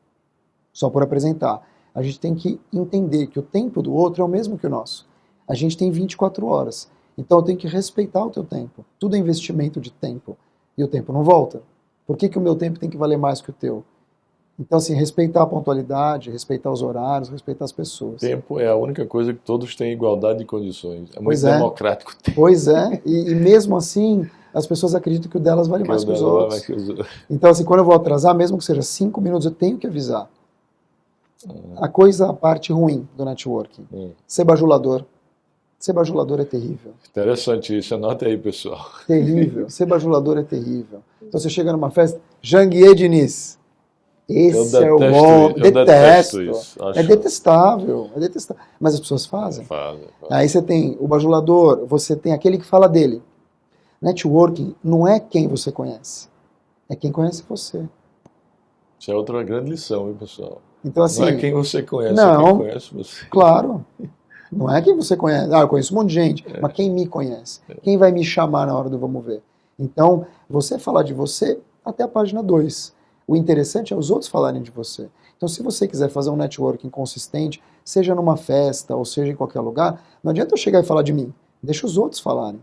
[0.73, 1.65] só por apresentar.
[1.95, 4.69] A gente tem que entender que o tempo do outro é o mesmo que o
[4.69, 5.07] nosso.
[5.47, 8.83] A gente tem 24 horas, então eu tenho que respeitar o teu tempo.
[8.99, 10.37] Tudo é investimento de tempo,
[10.77, 11.63] e o tempo não volta.
[12.05, 13.85] Por que, que o meu tempo tem que valer mais que o teu?
[14.61, 18.21] Então, assim, respeitar a pontualidade, respeitar os horários, respeitar as pessoas.
[18.21, 21.09] Tempo é a única coisa que todos têm igualdade de condições.
[21.15, 21.53] É muito Pois é.
[21.53, 22.35] democrático o tempo.
[22.35, 26.11] Pois é, e, e mesmo assim, as pessoas acreditam que o delas vale mais que
[26.11, 26.59] os é outros.
[26.63, 27.07] que os.
[27.27, 30.29] Então, assim, quando eu vou atrasar, mesmo que seja cinco minutos, eu tenho que avisar.
[31.77, 33.87] A coisa, a parte ruim do networking.
[33.91, 34.11] Hum.
[34.27, 35.03] Ser bajulador.
[35.79, 36.93] Ser bajulador é terrível.
[37.09, 37.95] Interessante isso.
[37.95, 38.85] Anota aí, pessoal.
[39.07, 39.67] Terrível.
[39.71, 40.99] Ser bajulador é terrível.
[41.19, 43.59] Então você chega numa festa, Janguier Diniz.
[44.31, 45.49] Esse eu é o detesto, bom.
[45.49, 46.83] eu detesto isso.
[46.85, 48.09] Acho É detestável.
[48.15, 48.63] É detestável.
[48.79, 49.65] Mas as pessoas fazem.
[49.65, 50.37] Fazem, fazem.
[50.37, 53.21] Aí você tem o bajulador, você tem aquele que fala dele.
[54.01, 56.27] Networking não é quem você conhece,
[56.89, 57.85] é quem conhece você.
[58.99, 60.61] Isso é outra grande lição, hein, pessoal?
[60.83, 62.45] Então, assim, não é quem você conhece, é não.
[62.45, 63.25] quem conhece você.
[63.29, 63.85] claro,
[64.51, 65.53] não é quem você conhece.
[65.53, 66.59] Ah, eu conheço um monte de gente, É.
[66.59, 67.59] mas quem me conhece?
[67.83, 69.43] Quem vai me chamar na hora do vamos ver?
[69.77, 72.93] Então, você falar de você até a página 2.
[73.31, 75.09] O interessante é os outros falarem de você.
[75.37, 79.61] Então, se você quiser fazer um networking consistente, seja numa festa ou seja em qualquer
[79.61, 81.33] lugar, não adianta eu chegar e falar de mim.
[81.63, 82.59] Deixa os outros falarem.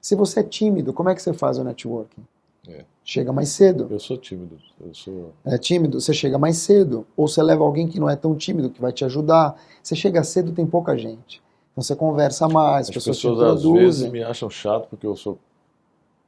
[0.00, 2.22] Se você é tímido, como é que você faz o networking?
[2.68, 2.84] É.
[3.02, 3.88] Chega mais cedo.
[3.90, 4.56] Eu sou tímido.
[4.80, 5.32] Eu sou.
[5.44, 7.04] É tímido, você chega mais cedo.
[7.16, 9.60] Ou você leva alguém que não é tão tímido, que vai te ajudar.
[9.82, 11.42] Você chega cedo, tem pouca gente.
[11.72, 15.04] Então você conversa mais, as, As pessoas, pessoas te às vezes me acham chato porque
[15.04, 15.36] eu sou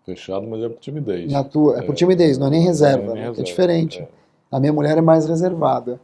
[0.07, 1.31] fechado, mas é por timidez.
[1.31, 1.95] Na tua, é por É.
[1.97, 3.29] timidez, não é nem reserva, Não é nem né?
[3.29, 4.01] reserva, é diferente.
[4.01, 4.09] é.
[4.51, 6.01] A minha mulher é mais reservada.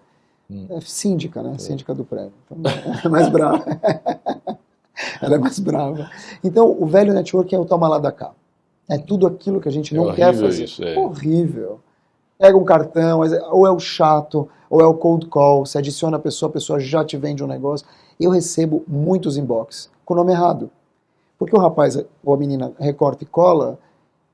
[0.50, 0.66] Hum.
[0.70, 1.56] É síndica, né?
[1.58, 2.32] Síndica do prédio.
[2.50, 2.72] Então,
[3.04, 3.64] é mais brava.
[5.22, 6.10] Ela é mais brava.
[6.44, 8.32] Então, o velho network é o toma lá da cá.
[8.90, 10.64] É tudo aquilo que a gente É não quer horrível fazer.
[10.64, 10.98] isso, é.
[10.98, 11.80] Horrível.
[12.38, 13.20] pega um cartão,
[13.52, 16.80] ou é o chato, ou é o cold call, você adiciona a pessoa, a pessoa
[16.80, 17.86] já te vende um negócio.
[18.18, 20.68] Eu recebo muitos inbox com o nome errado.
[21.38, 23.78] Porque o rapaz ou a menina recorta e cola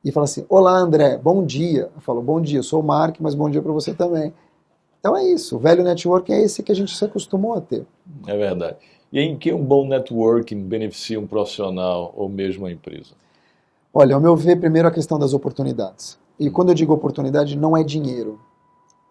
[0.04, 1.90] e fala assim: Olá, André, bom dia.
[1.94, 4.32] Eu falo: Bom dia, eu sou o Mark, mas bom dia para você também.
[5.00, 5.56] Então é isso.
[5.56, 7.86] O velho network é esse que a gente se acostumou a ter.
[8.26, 8.76] É verdade.
[9.12, 13.14] E em que um bom networking beneficia um profissional ou mesmo a empresa?
[13.92, 16.18] Olha, ao meu ver, primeiro a questão das oportunidades.
[16.38, 18.38] E quando eu digo oportunidade, não é dinheiro.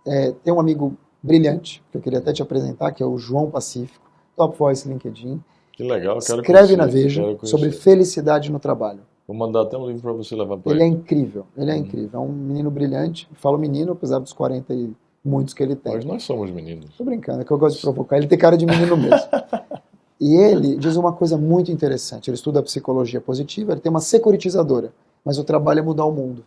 [0.05, 3.49] É, tem um amigo brilhante, que eu queria até te apresentar, que é o João
[3.49, 5.43] Pacífico, Top Voice LinkedIn.
[5.73, 9.01] Que legal, quero Escreve conhecer, na Veja sobre felicidade no trabalho.
[9.27, 10.83] Vou mandar até um livro para você levar para ele.
[10.83, 11.77] Ele é incrível, ele é hum.
[11.77, 12.09] incrível.
[12.13, 13.27] É um menino brilhante.
[13.33, 15.93] Falo menino, apesar dos 40 e muitos que ele tem.
[15.93, 16.95] Mas nós somos meninos.
[16.97, 18.17] Tô brincando, é que eu gosto de provocar.
[18.17, 19.27] Ele tem cara de menino mesmo.
[20.19, 22.29] e ele diz uma coisa muito interessante.
[22.29, 24.93] Ele estuda psicologia positiva, ele tem uma securitizadora,
[25.25, 26.45] mas o trabalho é mudar o mundo.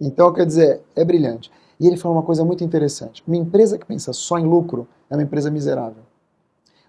[0.00, 1.50] Então, quer dizer, é brilhante.
[1.78, 3.22] E ele fala uma coisa muito interessante.
[3.26, 6.02] Uma empresa que pensa só em lucro é uma empresa miserável.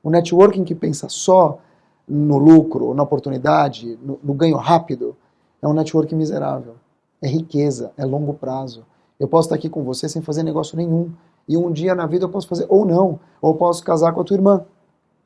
[0.01, 1.59] O networking que pensa só
[2.07, 5.15] no lucro, na oportunidade, no, no ganho rápido,
[5.61, 6.75] é um networking miserável.
[7.21, 8.85] É riqueza, é longo prazo.
[9.19, 11.11] Eu posso estar aqui com você sem fazer negócio nenhum.
[11.47, 14.23] E um dia na vida eu posso fazer, ou não, ou posso casar com a
[14.23, 14.65] tua irmã.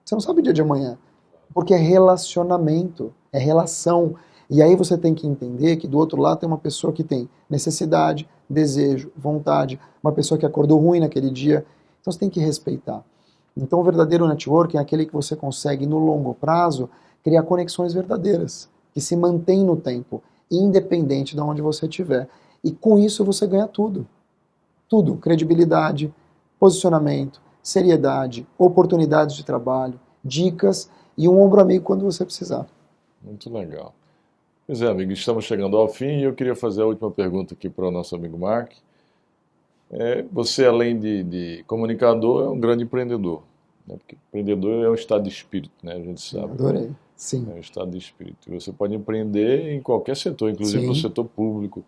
[0.06, 0.98] Você não sabe o dia de amanhã.
[1.54, 4.16] Porque é relacionamento, é relação.
[4.50, 7.28] E aí você tem que entender que do outro lado tem uma pessoa que tem
[7.50, 11.66] necessidade, desejo, vontade, uma pessoa que acordou ruim naquele dia.
[12.00, 13.04] Então você tem que respeitar.
[13.58, 16.90] Então o verdadeiro networking é aquele que você consegue no longo prazo
[17.24, 22.30] criar conexões verdadeiras, que se mantêm no tempo, independente de onde você estiver.
[22.64, 24.08] E com isso você ganha tudo.
[24.88, 26.14] Tudo, credibilidade,
[26.60, 32.68] posicionamento, seriedade, oportunidades de trabalho, dicas e um ombro amigo quando você precisar.
[33.22, 33.94] Muito legal.
[34.66, 37.70] Pois é, amigo, estamos chegando ao fim e eu queria fazer a última pergunta aqui
[37.70, 38.72] para o nosso amigo Mark.
[39.92, 43.44] É, você, além de, de, comunicador, é um grande empreendedor.
[43.88, 43.96] Né?
[43.98, 45.94] Porque empreendedor é um estado de espírito, né?
[45.94, 46.54] a gente sabe.
[46.54, 47.48] Adorei, sim.
[47.50, 48.52] É um estado de espírito.
[48.52, 50.88] Você pode empreender em qualquer setor, inclusive sim.
[50.88, 51.84] no setor público,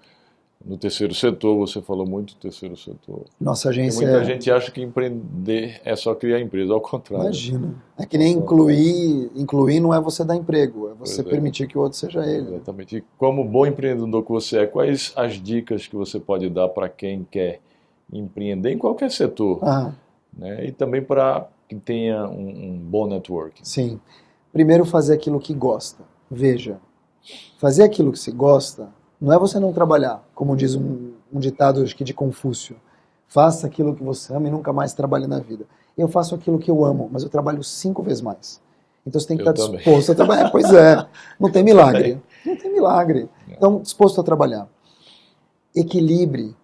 [0.64, 3.24] no terceiro setor, você falou muito do terceiro setor.
[3.40, 4.06] Nossa agência.
[4.06, 4.26] muita é...
[4.26, 7.28] gente acha que empreender é só criar empresa, ao contrário.
[7.28, 7.76] Imagina.
[7.98, 11.30] É que nem incluir, incluir não é você dar emprego, é você pois é.
[11.30, 11.68] permitir é.
[11.68, 12.56] que o outro seja ele.
[12.56, 12.98] Exatamente.
[12.98, 16.90] E como bom empreendedor que você é, quais as dicas que você pode dar para
[16.90, 17.62] quem quer
[18.12, 19.60] empreender em qualquer setor?
[19.62, 19.92] Ah.
[20.38, 20.68] Né?
[20.68, 23.62] E também para que tenha um, um bom network.
[23.68, 24.00] Sim.
[24.52, 26.04] Primeiro, fazer aquilo que gosta.
[26.30, 26.80] Veja,
[27.58, 28.90] fazer aquilo que se gosta
[29.22, 32.76] não é você não trabalhar, como diz um, um ditado acho que de Confúcio.
[33.28, 35.66] Faça aquilo que você ama e nunca mais trabalhe na vida.
[35.96, 38.62] Eu faço aquilo que eu amo, mas eu trabalho cinco vezes mais.
[39.06, 39.78] Então você tem que eu estar também.
[39.78, 40.50] disposto a trabalhar.
[40.52, 41.06] Pois é,
[41.40, 42.22] não tem milagre.
[42.46, 43.30] Não tem milagre.
[43.48, 43.54] É.
[43.54, 44.68] Então, disposto a trabalhar.
[45.76, 46.56] Equilibre.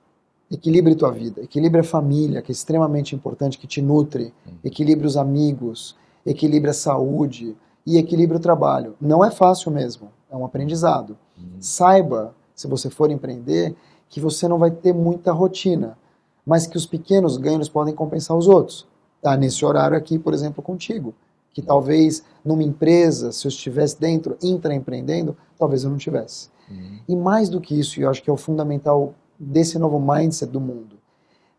[0.50, 1.42] Equilibre tua vida.
[1.42, 4.34] Equilibre a família, que é extremamente importante, que te nutre.
[4.48, 4.54] Hum.
[4.64, 5.96] Equilibre os amigos.
[6.26, 7.56] Equilibre a saúde.
[7.86, 8.96] E equilibre o trabalho.
[9.00, 10.10] Não é fácil mesmo.
[10.30, 11.18] É um aprendizado.
[11.38, 11.58] Hum.
[11.60, 13.76] Saiba se você for empreender,
[14.08, 15.98] que você não vai ter muita rotina,
[16.46, 18.88] mas que os pequenos ganhos podem compensar os outros.
[19.22, 21.14] Tá nesse horário aqui, por exemplo, contigo,
[21.52, 26.50] que talvez numa empresa, se eu estivesse dentro, intraempreendendo, talvez eu não tivesse.
[26.70, 27.00] Uhum.
[27.08, 30.52] E mais do que isso, e eu acho que é o fundamental desse novo mindset
[30.52, 30.98] do mundo,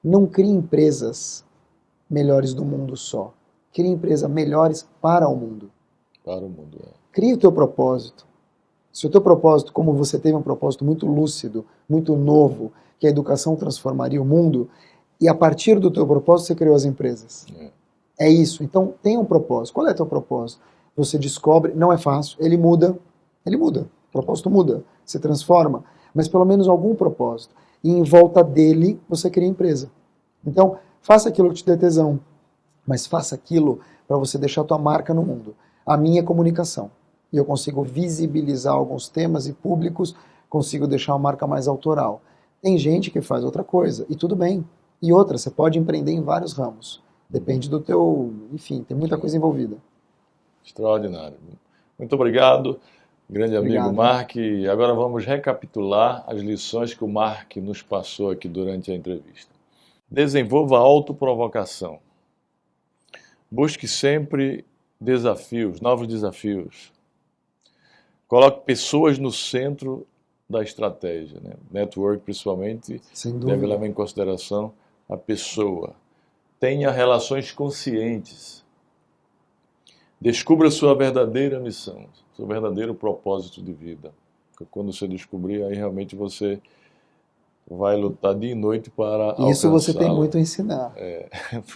[0.03, 1.45] não crie empresas
[2.09, 3.35] melhores do mundo só.
[3.73, 5.71] Crie empresas melhores para o mundo.
[6.25, 6.89] Para o mundo, é.
[7.13, 8.27] Crie o teu propósito.
[8.93, 13.11] Se o teu propósito, como você teve um propósito muito lúcido, muito novo, que a
[13.11, 14.71] educação transformaria o mundo,
[15.21, 17.47] e a partir do teu propósito você criou as empresas.
[18.19, 18.63] É, é isso.
[18.63, 19.75] Então tem um propósito.
[19.75, 20.63] Qual é o teu propósito?
[20.97, 22.99] Você descobre, não é fácil, ele muda,
[23.45, 23.89] ele muda.
[24.09, 25.85] O propósito muda, se transforma,
[26.15, 27.55] mas pelo menos algum propósito.
[27.87, 29.93] E em volta dele você cria empresa.
[30.45, 32.19] Então, faça aquilo que te dê tesão,
[32.85, 35.55] mas faça aquilo para você deixar a tua marca no mundo.
[35.87, 36.91] A minha é comunicação
[37.33, 40.17] e eu consigo visibilizar alguns temas e públicos,
[40.51, 42.23] consigo deixar uma marca mais autoral.
[42.61, 44.67] Tem gente que faz outra coisa, e tudo bem.
[45.01, 47.01] E outra, você pode empreender em vários ramos.
[47.31, 49.77] Depende do teu, enfim, tem muita coisa envolvida.
[50.65, 51.37] Extraordinário.
[51.97, 52.81] Muito obrigado,
[53.29, 53.95] grande amigo obrigado.
[53.95, 54.33] Mark.
[54.71, 59.55] Agora vamos recapitular as lições que o Mark nos passou aqui durante a entrevista.
[60.11, 61.99] Desenvolva a autoprovocação.
[63.51, 64.65] Busque sempre
[65.01, 66.93] desafios, novos desafios.
[68.29, 70.07] Coloque pessoas no centro
[70.49, 71.41] da estratégia.
[71.41, 71.55] Né?
[71.71, 73.01] Network, principalmente,
[73.45, 74.73] deve levar em consideração
[75.09, 75.95] a pessoa.
[76.59, 78.65] Tenha relações conscientes.
[80.21, 84.13] Descubra sua verdadeira missão, seu verdadeiro propósito de vida.
[84.53, 86.61] Porque quando você descobrir, aí realmente você
[87.71, 90.93] vai lutar dia e noite para Isso você tem muito a ensinar.
[90.97, 91.29] É,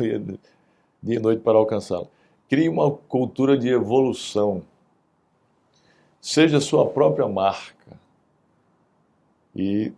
[1.03, 2.09] dia e noite para alcançá-lo.
[2.49, 4.63] Crie uma cultura de evolução.
[6.21, 7.99] Seja sua própria marca.
[9.55, 9.93] E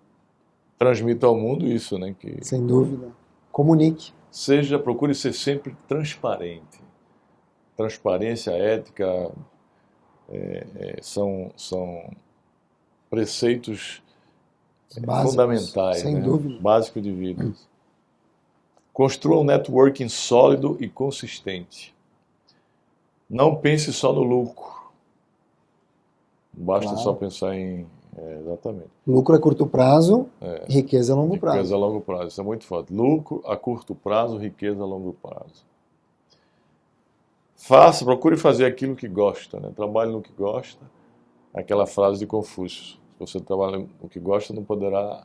[0.79, 2.15] transmita ao mundo isso, né?
[2.19, 3.09] Que Sem dúvida.
[3.51, 4.13] Comunique.
[4.31, 6.82] Seja, procure ser sempre transparente.
[7.77, 9.31] Transparência, ética,
[10.29, 12.11] é, é, são, são
[13.11, 14.03] preceitos
[15.01, 16.21] Básicos, fundamentais, sem né?
[16.21, 16.61] dúvida.
[16.61, 17.53] básico de vida.
[18.93, 21.95] Construa um networking sólido e consistente.
[23.29, 24.71] Não pense só no lucro.
[26.53, 27.03] Basta claro.
[27.03, 27.87] só pensar em.
[28.15, 28.91] É, exatamente.
[29.07, 30.67] Lucro a curto prazo, é.
[30.69, 31.57] riqueza a longo riqueza prazo.
[31.57, 32.93] Riqueza a longo prazo, isso é muito forte.
[32.93, 35.65] Lucro a curto prazo, riqueza a longo prazo.
[37.65, 39.71] Faça, procure fazer aquilo que gosta, né?
[39.75, 40.85] trabalhe no que gosta.
[41.55, 45.25] Aquela frase de Confúcio: se você trabalha no que gosta, não poderá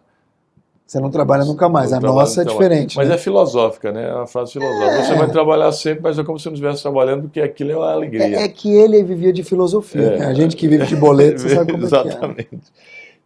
[0.86, 1.92] você não trabalha nunca mais.
[1.92, 2.96] A nossa é diferente.
[2.96, 3.16] Mas né?
[3.16, 4.08] é filosófica, né?
[4.08, 4.92] É uma frase filosófica.
[4.92, 5.04] É.
[5.04, 7.92] Você vai trabalhar sempre, mas é como se não estivesse trabalhando, porque aquilo é uma
[7.92, 8.24] alegria.
[8.24, 10.02] É, é que ele vivia de filosofia.
[10.02, 10.20] É.
[10.20, 10.26] Né?
[10.28, 12.40] A gente que vive de boleto, você sabe como Exatamente.
[12.40, 12.60] é que é.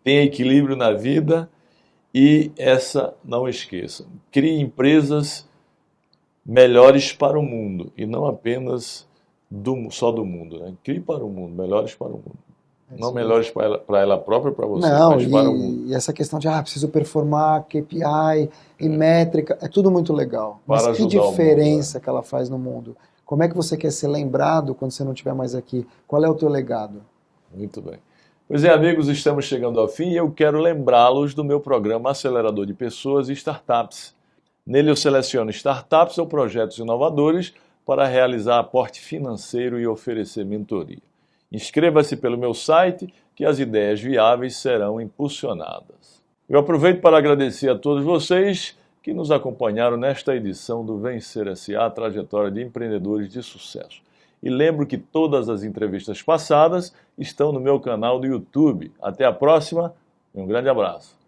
[0.04, 1.47] Tem equilíbrio na vida
[2.12, 5.47] e essa, não esqueça, crie empresas
[6.46, 9.08] melhores para o mundo e não apenas
[9.50, 10.60] do, só do mundo.
[10.60, 10.74] Né?
[10.84, 12.36] Crie para o mundo, melhores para o mundo.
[12.92, 15.54] É não melhores para ela, para ela própria, para você, não, mas e, para o
[15.54, 15.88] mundo.
[15.88, 18.50] E essa questão de, ah, preciso performar, KPI
[18.80, 20.60] e métrica, é tudo muito legal.
[20.68, 22.04] Mas que diferença mundo, é.
[22.04, 22.96] que ela faz no mundo?
[23.26, 25.88] Como é que você quer ser lembrado quando você não estiver mais aqui?
[26.06, 27.02] Qual é o teu legado?
[27.56, 27.96] Muito bem.
[28.46, 32.66] Pois é, amigos, estamos chegando ao fim e eu quero lembrá-los do meu programa Acelerador
[32.66, 34.14] de Pessoas e Startups.
[34.72, 37.54] Nele eu seleciono startups ou projetos inovadores
[37.86, 41.02] para realizar aporte financeiro e oferecer mentoria.
[41.52, 46.24] Inscreva-se pelo meu site que as ideias viáveis serão impulsionadas.
[46.48, 51.90] Eu aproveito para agradecer a todos vocês que nos acompanharam nesta edição do Vencer S.A.
[51.90, 54.02] Trajetória de Empreendedores de Sucesso.
[54.42, 58.90] E lembro que todas as entrevistas passadas estão no meu canal do YouTube.
[59.02, 59.94] Até a próxima
[60.34, 61.21] e um grande abraço.